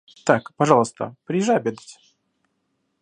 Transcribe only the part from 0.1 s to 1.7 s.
Так, пожалуйста, приезжай